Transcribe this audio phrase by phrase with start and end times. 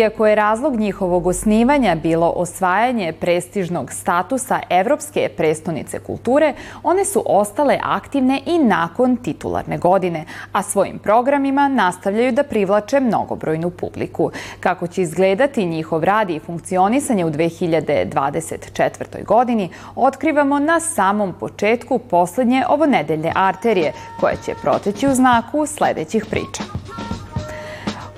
[0.00, 7.78] Iako je razlog njihovog osnivanja bilo osvajanje prestižnog statusa Evropske prestonice kulture, one su ostale
[7.82, 14.30] aktivne i nakon titularne godine, a svojim programima nastavljaju da privlače mnogobrojnu publiku.
[14.60, 19.24] Kako će izgledati njihov rad i funkcionisanje u 2024.
[19.24, 26.79] godini, otkrivamo na samom početku poslednje ovonedeljne arterije, koja će proteći u znaku sledećih priča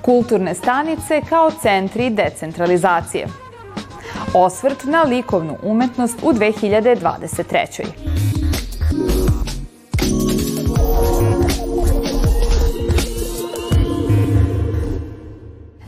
[0.03, 3.27] kulturne stanice kao centri decentralizacije.
[4.33, 8.42] Osvrt na likovnu umetnost u 2023.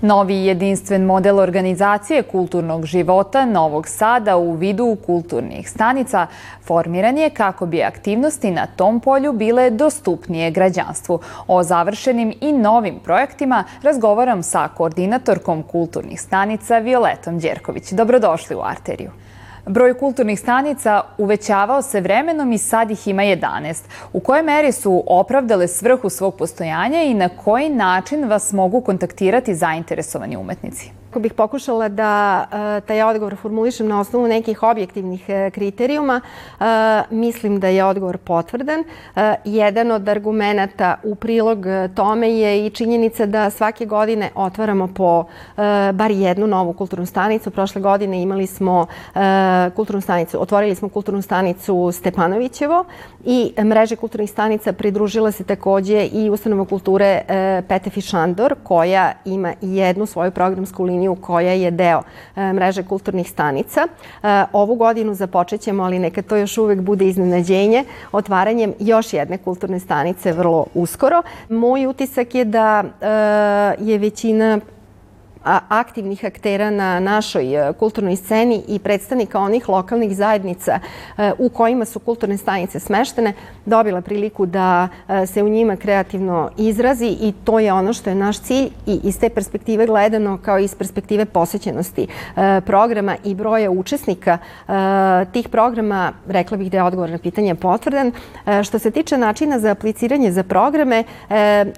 [0.05, 6.27] Novi jedinstven model organizacije kulturnog života Novog Sada u vidu kulturnih stanica
[6.63, 11.19] formiran je kako bi aktivnosti na tom polju bile dostupnije građanstvu.
[11.47, 17.91] O završenim i novim projektima razgovaram sa koordinatorkom kulturnih stanica Violetom Đerković.
[17.91, 19.11] Dobrodošli u Arteriju.
[19.67, 23.83] Broj kulturnih stanica uvećavao se vremenom i sad ih ima 11.
[24.13, 29.55] U kojoj meri su opravdale svrhu svog postojanja i na koji način vas mogu kontaktirati
[29.55, 30.91] zainteresovani umetnici?
[31.15, 36.63] Ako bih pokušala da e, taj odgovor formulišem na osnovu nekih objektivnih e, kriterijuma, e,
[37.09, 38.83] mislim da je odgovor potvrdan.
[39.45, 45.25] Jedan od argumenta u prilog tome je i činjenica da svake godine otvaramo po
[45.93, 47.51] bar jednu novu kulturnu stanicu.
[47.51, 48.85] Prošle godine imali smo
[49.75, 52.85] kulturnu stanicu, otvorili smo kulturnu stanicu Stepanovićevo
[53.25, 57.21] i mreže kulturnih stanica pridružila se takođe i ustanova kulture
[57.67, 62.01] Petefi Šandor koja ima jednu svoju programsku liniju liniju koja je deo
[62.35, 63.87] e, mreže kulturnih stanica.
[64.23, 69.79] E, ovu godinu započećemo, ali neka to još uvek bude iznenađenje, otvaranjem još jedne kulturne
[69.79, 71.21] stanice vrlo uskoro.
[71.49, 74.59] Moj utisak je da e, je većina
[75.69, 80.79] aktivnih aktera na našoj e, kulturnoj sceni i predstavnika onih lokalnih zajednica
[81.17, 83.33] e, u kojima su kulturne stanice smeštene,
[83.65, 88.15] dobila priliku da e, se u njima kreativno izrazi i to je ono što je
[88.15, 92.07] naš cilj i iz te perspektive gledano kao iz perspektive posećenosti
[92.65, 94.37] programa i broja učesnika
[95.31, 98.11] tih programa, rekla bih da je odgovor na pitanje potvrdan.
[98.63, 101.03] Što se tiče načina za apliciranje za programe,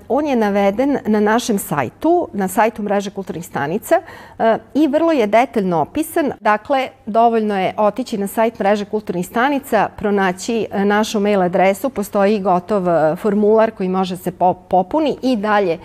[0.09, 4.01] on je naveden na našem sajtu, na sajtu mreže kulturnih stanica stanica
[4.39, 6.31] e, i vrlo je detaljno opisan.
[6.39, 12.39] Dakle, dovoljno je otići na sajt mreže kulturnih stanica, pronaći e, našu mail adresu, postoji
[12.39, 14.31] gotov e, formular koji može se
[14.69, 15.79] popuni i dalje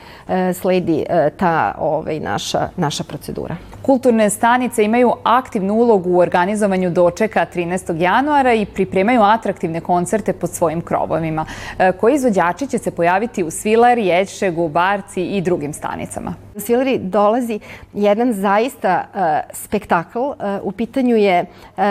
[0.54, 1.04] sledi
[1.36, 3.56] ta ovaj, naša, naša procedura.
[3.82, 8.00] Kulturne stanice imaju aktivnu ulogu u organizovanju dočeka 13.
[8.00, 11.46] januara i pripremaju atraktivne koncerte pod svojim krovovima.
[12.00, 16.34] Koji izvođači će se pojaviti u Svilari, Jećšegu, Barci i drugim stanicama?
[16.54, 17.60] U Svilari dolazi
[17.92, 19.20] jedan zaista uh,
[19.54, 20.18] spektakl.
[20.18, 21.44] Uh, u pitanju je
[21.76, 21.82] uh,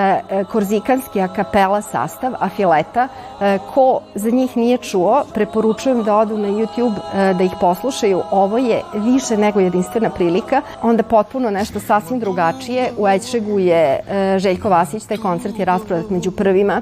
[0.52, 3.08] korzikanski akapela sastav, Afileta.
[3.08, 8.22] Uh, ko za njih nije čuo, preporučujem da odu na YouTube uh, da ih poslušaju.
[8.32, 10.62] Ovo je više nego jedinstvena prilika.
[10.82, 12.92] Onda potpuno nešto sasvim drugačije.
[12.98, 16.82] U Ećšegu je uh, Željko Vasić, taj koncert je rasprodat među prvima.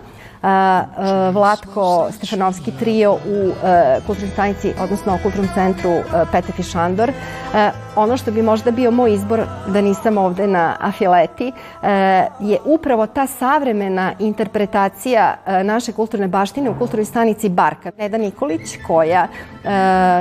[1.33, 3.51] Vlatko Stefanovski trio u
[4.05, 5.91] kulturnoj stanici, odnosno kulturnom centru
[6.31, 7.11] Petefi Šandor.
[7.95, 11.51] Ono što bi možda bio moj izbor da nisam ovde na Afileti
[12.39, 17.91] je upravo ta savremena interpretacija naše kulturne baštine u kulturnoj stanici Barka.
[17.97, 19.27] Neda Nikolić koja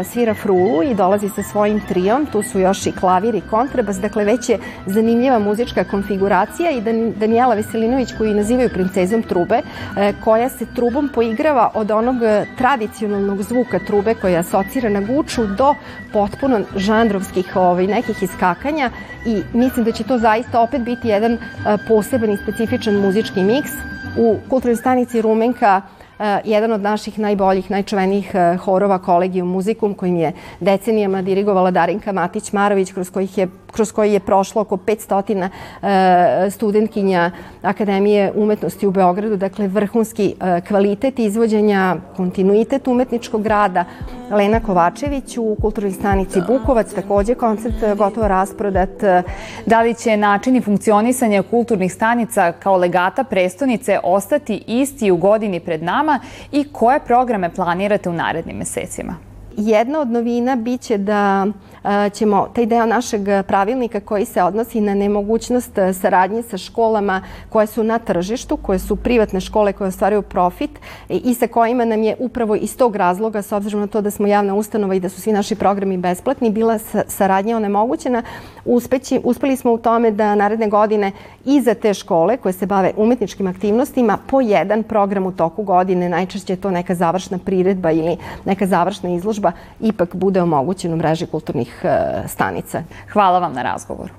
[0.05, 4.25] svira frulu i dolazi sa svojim trijom, tu su još i klavir i kontrabas, dakle
[4.25, 6.81] već je zanimljiva muzička konfiguracija i
[7.17, 9.61] Danijela Veselinović koju nazivaju princezom trube,
[10.25, 15.75] koja se trubom poigrava od onog e, tradicionalnog zvuka trube koja asocira na guču do
[16.13, 18.91] potpuno žandrovskih ovaj, nekih iskakanja
[19.27, 21.39] i mislim da će to zaista opet biti jedan e,
[21.89, 23.71] poseban i specifičan muzički miks.
[24.17, 25.83] U kulturnoj stanici Rumenka
[26.19, 28.33] Eh, jedan od naših najboljih, najčuvenijih
[28.65, 34.21] horova Kolegijum muzikum kojim je decenijama dirigovala Darinka Matić-Marović kroz, kojih je, kroz koji je
[34.21, 35.49] prošlo oko 500
[35.83, 37.31] eh, studentkinja
[37.63, 40.35] Akademije umetnosti u Beogradu, dakle vrhunski
[40.69, 43.85] kvalitet izvođenja, kontinuitet umetničkog rada.
[44.31, 48.91] Lena Kovačević u kulturnoj stanici Bukovac, takođe koncert gotovo rasprodat.
[49.67, 55.83] Da li će načini funkcionisanja kulturnih stanica kao legata prestonice ostati isti u godini pred
[55.83, 56.21] nama
[56.53, 59.28] i koje programe planirate u narednim mesecima?
[59.61, 61.47] Jedna od novina biće da
[62.13, 67.85] ćemo taj deo našeg pravilnika koji se odnosi na nemogućnost saradnje sa školama koje su
[67.85, 70.71] na tržištu, koje su privatne škole koje ostvaraju profit
[71.09, 74.27] i sa kojima nam je upravo iz tog razloga, s obzirom na to da smo
[74.27, 78.23] javna ustanova i da su svi naši programi besplatni, bila saradnja onemogućena.
[78.65, 81.13] uspeći, uspeli smo u tome da naredne godine
[81.45, 86.09] i za te škole koje se bave umetničkim aktivnostima po jedan program u toku godine,
[86.09, 89.48] najčešće je to neka završna priredba ili neka završna izložba,
[89.81, 91.89] ipak bude omogućeno u mreži kulturnih e,
[92.29, 92.83] stanica.
[93.13, 94.13] Hvala vam na razgovoru.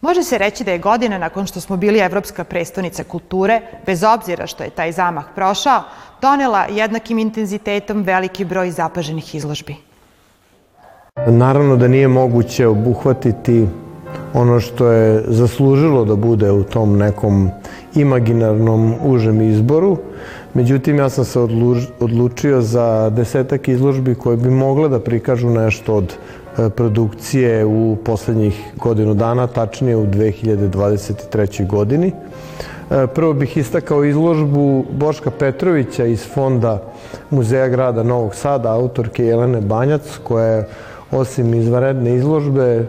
[0.00, 4.46] Može se reći da je godina nakon što smo bili Evropska prestonica kulture, bez obzira
[4.46, 5.82] što je taj zamah prošao,
[6.20, 9.76] donela jednakim intenzitetom veliki broj zapaženih izložbi.
[11.26, 13.66] Naravno da nije moguće obuhvatiti
[14.36, 17.50] ono što je zaslužilo da bude u tom nekom
[17.94, 19.96] imaginarnom užem izboru.
[20.54, 21.40] Međutim, ja sam se
[22.00, 26.16] odlučio za desetak izložbi koje bi mogle da prikažu nešto od
[26.58, 31.66] E, produkcije u poslednjih godinu dana, tačnije u 2023.
[31.66, 32.12] godini.
[32.90, 36.82] E, prvo bih istakao izložbu Boška Petrovića iz fonda
[37.30, 40.68] Muzeja grada Novog Sada, autorke Jelene Banjac, koja je
[41.10, 42.86] osim izvaredne izložbe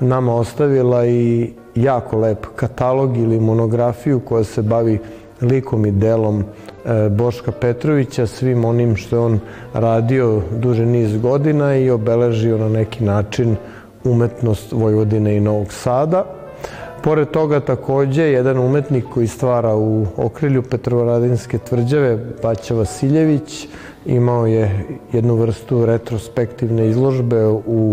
[0.00, 4.98] nama ostavila i jako lep katalog ili monografiju koja se bavi
[5.40, 9.40] likom i delom e, Boška Petrovića, svim onim što je on
[9.74, 13.56] radio duže niz godina i obeležio na neki način
[14.04, 16.39] umetnost Vojvodine i Novog Sada.
[17.02, 23.68] Pored toga takođe jedan umetnik koji stvara u okrilju Petrovaradinske tvrđave, Baća Vasiljević,
[24.06, 27.92] imao je jednu vrstu retrospektivne izložbe u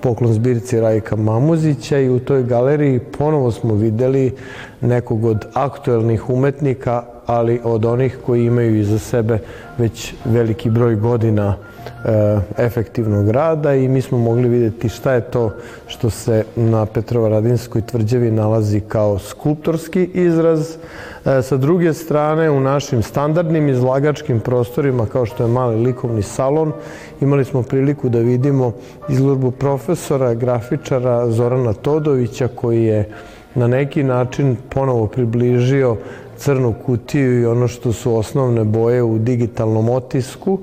[0.00, 4.32] poklon zbirci Rajka Mamuzića i u toj galeriji ponovo smo videli
[4.80, 9.38] nekog od aktuelnih umetnika, ali od onih koji imaju iza sebe
[9.78, 15.52] već veliki broj godina e, efektivnog rada i mi smo mogli videti šta je to
[15.86, 20.76] što se na Petrovaradinskoj tvrđavi nalazi kao skulptorski izraz.
[21.24, 26.72] E, sa druge strane, u našim standardnim izlagačkim prostorima, kao što je mali likovni salon,
[27.20, 28.72] imali smo priliku da vidimo
[29.08, 33.08] izložbu profesora, grafičara Zorana Todovića, koji je
[33.54, 35.96] na neki način ponovo približio
[36.36, 40.58] crnu kutiju i ono što su osnovne boje u digitalnom otisku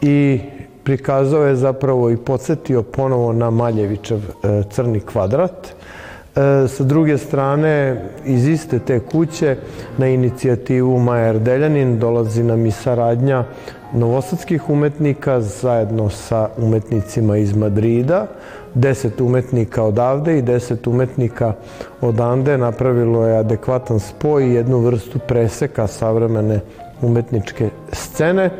[0.00, 0.40] i
[0.84, 5.66] prikazao je zapravo i podsjetio ponovo na Maljevićev e, crni kvadrat.
[5.66, 9.56] E, sa druge strane, iz iste te kuće,
[9.98, 13.44] na inicijativu Maja Erdeljanin dolazi nam i saradnja
[13.92, 18.26] novosadskih umetnika zajedno sa umetnicima iz Madrida.
[18.74, 21.52] Deset umetnika odavde i deset umetnika
[22.00, 26.60] odande napravilo je adekvatan spoj i jednu vrstu preseka savremene
[27.02, 28.44] umetničke scene.
[28.44, 28.50] E,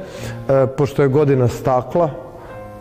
[0.76, 2.11] pošto je godina stakla,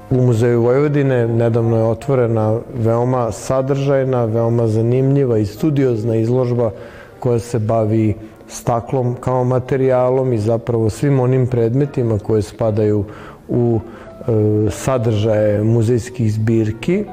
[0.10, 6.72] u Muzeju Vojvodine nedavno je otvorena veoma sadržajna, veoma zanimljiva i studiozna izložba
[7.20, 8.16] koja se bavi
[8.48, 13.06] staklom kao materijalom i zapravo svim onim predmetima koje spadaju
[13.48, 17.06] u e, sadržaje muzejskih zbirki.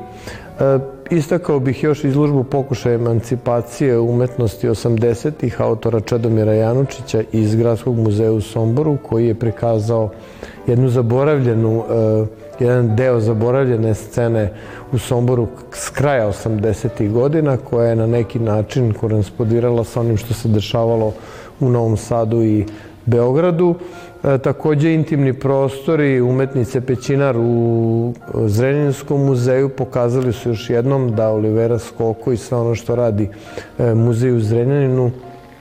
[1.12, 8.40] Istakao bih još izložbu pokušaja emancipacije umetnosti 80-ih autora Čedomira Janučića iz Gradskog muzeja u
[8.40, 10.10] Somboru koji je prikazao
[10.66, 11.84] jednu zaboravljenu,
[12.60, 14.52] e, jedan deo zaboravljene scene
[14.92, 17.10] u Somboru s kraja 80.
[17.12, 21.12] godina koja je na neki način korespondirala sa onim što se dešavalo
[21.60, 22.66] u Novom Sadu i
[23.06, 23.74] Beogradu.
[24.24, 31.78] E, takođe intimni prostori umetnice Pećinar u Zrenjenskom muzeju pokazali su još jednom da Olivera
[31.78, 33.28] Skoko i sve ono što radi
[33.78, 35.10] e, muzej u Zrenjaninu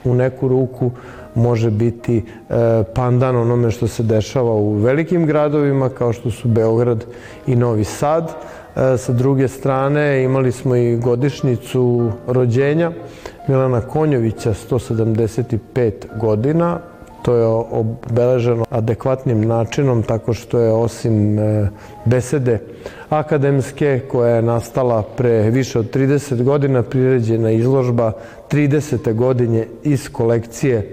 [0.04, 0.92] u neku ruku
[1.36, 2.24] može biti e,
[2.96, 7.06] pandan onome što se dešava u velikim gradovima kao što su Beograd
[7.48, 8.32] i Novi Sad.
[8.76, 12.92] E, sa druge strane imali smo i godišnicu rođenja
[13.48, 16.80] Milana Konjovića, 175 godina.
[17.22, 21.70] To je obeleženo adekvatnim načinom tako što je osim e,
[22.06, 22.60] besede
[23.10, 28.12] akademske koja je nastala pre više od 30 godina priređena izložba
[28.52, 29.14] 30.
[29.14, 30.88] godine iz kolekcije e,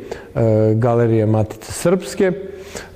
[0.74, 2.32] Galerije Matice Srpske.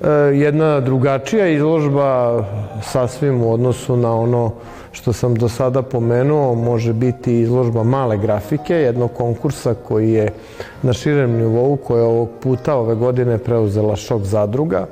[0.01, 2.43] E, jedna drugačija izložba
[2.81, 4.51] sasvim u odnosu na ono
[4.93, 10.33] što sam do sada pomenuo, može biti izložba male grafike, jednog konkursa koji je
[10.81, 14.85] na širem nivou, koja je ovog puta ove godine preuzela šok zadruga.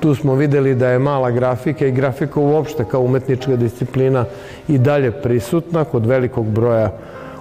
[0.00, 4.24] Tu smo videli da je mala grafika i grafika uopšte kao umetnička disciplina
[4.68, 6.92] i dalje prisutna kod velikog broja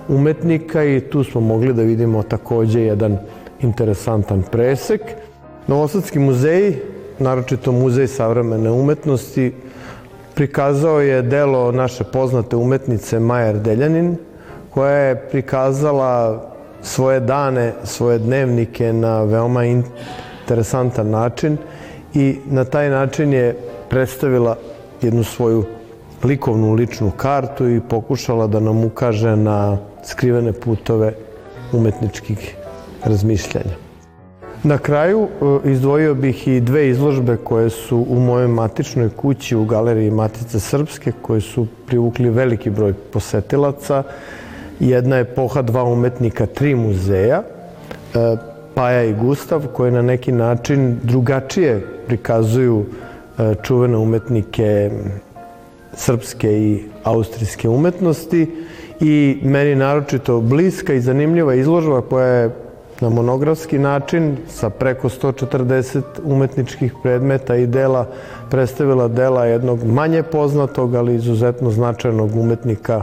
[0.07, 3.17] umetnika i tu smo mogli da vidimo takođe jedan
[3.61, 5.01] interesantan presek.
[5.67, 6.75] Novosadski muzej,
[7.19, 9.53] naročito muzej savremene umetnosti,
[10.35, 14.15] prikazao je delo naše poznate umetnice Majer Deljanin,
[14.69, 16.45] koja je prikazala
[16.81, 21.57] svoje dane, svoje dnevnike na veoma interesantan način
[22.13, 23.55] i na taj način je
[23.89, 24.57] predstavila
[25.01, 25.63] jednu svoju
[26.23, 31.13] likovnu ličnu kartu i pokušala da nam ukaže na skrivene putove
[31.73, 32.55] umetničkih
[33.03, 33.84] razmišljanja.
[34.65, 35.27] Na kraju
[35.65, 40.59] e, izdvojio bih i dve izložbe koje su u mojoj matičnoj kući u galeriji Matice
[40.59, 44.03] Srpske koje su privukli veliki broj posetilaca.
[44.79, 48.37] Jedna je poha dva umetnika tri muzeja, e,
[48.73, 52.85] Paja i Gustav, koje na neki način drugačije prikazuju
[53.37, 54.91] e, čuvene umetnike
[55.93, 58.47] srpske i austrijske umetnosti
[58.99, 62.64] i meni naročito bliska i zanimljiva izložba koja je
[63.01, 68.07] na monografski način sa preko 140 umetničkih predmeta i dela
[68.49, 73.01] predstavila dela jednog manje poznatog, ali izuzetno značajnog umetnika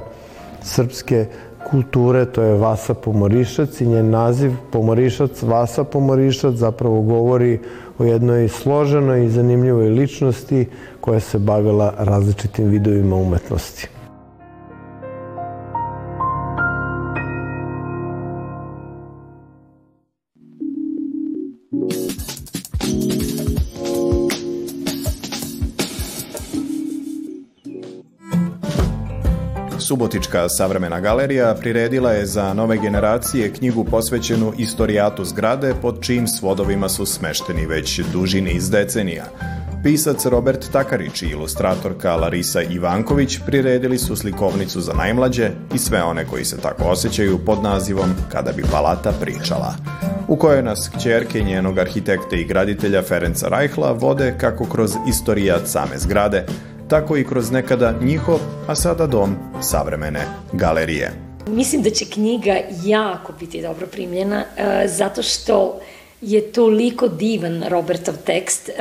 [0.63, 1.27] srpske
[1.71, 7.59] kulture, to je Vasa Pomorišac i njen naziv Pomorišac, Vasa Pomorišac zapravo govori
[7.99, 10.67] o jednoj složenoj i zanimljivoj ličnosti
[11.01, 13.89] koja se bavila različitim vidovima umetnosti.
[29.93, 36.89] Subotička savremena galerija priredila je za nove generacije knjigu posvećenu istorijatu zgrade pod čijim svodovima
[36.89, 39.25] su smešteni već duži niz decenija.
[39.83, 46.25] Pisac Robert Takarić i ilustratorka Larisa Ivanković priredili su slikovnicu za najmlađe i sve one
[46.25, 49.75] koji se tako osjećaju pod nazivom Kada bi palata pričala
[50.29, 55.99] u kojoj nas kćerke njenog arhitekta i graditelja Ferenca Rajhla vode kako kroz istorijat same
[55.99, 56.47] zgrade,
[56.93, 60.21] tako i kroz nekada njihov, a sada dom savremene
[60.53, 61.13] galerije.
[61.49, 65.81] Mislim da će knjiga jako biti dobro primljena, e, zato što
[66.21, 68.73] je toliko divan Robertov tekst, e,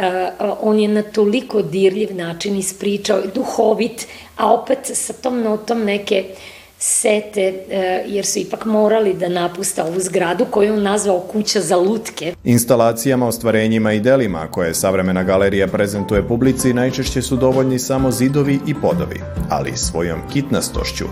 [0.61, 6.60] on je na toliko dirljiv način ispričao, duhovit, a opet sa tom notom neke uh,
[6.83, 11.75] sete, e, jer su ipak morali da napusta ovu zgradu koju on nazvao kuća za
[11.75, 12.33] lutke.
[12.43, 18.73] Instalacijama, ostvarenjima i delima koje savremena galerija prezentuje publici najčešće su dovoljni samo zidovi i
[18.73, 21.05] podovi, ali svojom kitnastošću.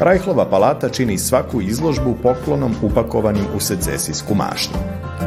[0.00, 4.76] Rajhlova palata čini svaku izložbu poklonom upakovanim u secesijsku mašnju.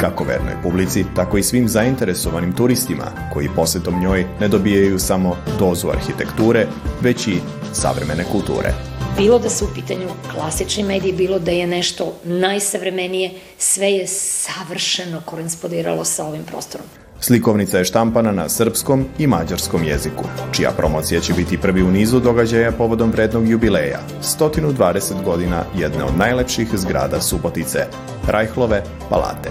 [0.02, 5.88] Kako vernoj publici, tako i svim zainteresovanim turistima, koji posetom njoj ne dobijaju samo dozu
[5.90, 6.68] arhitekture,
[7.02, 7.38] već i
[7.74, 13.92] savremene kulture bilo da su u pitanju klasični mediji, bilo da je nešto najsavremenije, sve
[13.92, 16.88] je savršeno korespondiralo sa ovim prostorom.
[17.22, 22.20] Slikovnica je štampana na srpskom i mađarskom jeziku, čija promocija će biti prvi u nizu
[22.20, 27.86] događaja povodom vrednog jubileja, 120 godina jedne od najlepših zgrada Subotice,
[28.28, 29.50] Rajhlove palate.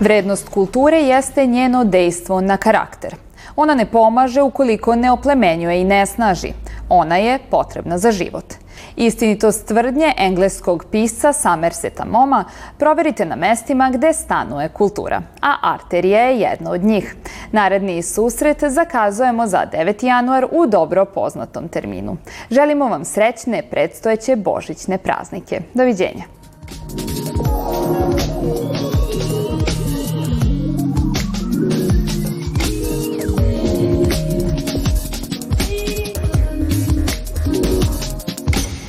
[0.00, 3.14] Vrednost kulture jeste njeno dejstvo na karakter.
[3.56, 6.52] Ona ne pomaže ukoliko ne oplemenjuje i ne snaži.
[6.88, 8.54] Ona je potrebna za život.
[8.96, 12.44] Istinitost tvrdnje engleskog pisca Somerseta Moma
[12.78, 17.16] proverite na mestima gde stanuje kultura, a arterija je jedna od njih.
[17.52, 20.04] Naredni susret zakazujemo za 9.
[20.06, 22.16] januar u dobro poznatom terminu.
[22.50, 25.60] Želimo vam srećne predstojeće božićne praznike.
[25.74, 26.24] Doviđenja.